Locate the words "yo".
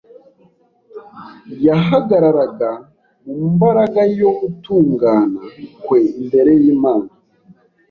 4.21-4.29